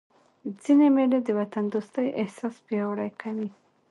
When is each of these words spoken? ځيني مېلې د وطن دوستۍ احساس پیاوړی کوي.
ځيني 0.61 0.87
مېلې 0.95 1.19
د 1.23 1.29
وطن 1.39 1.65
دوستۍ 1.73 2.07
احساس 2.21 2.55
پیاوړی 2.65 3.09
کوي. 3.21 3.49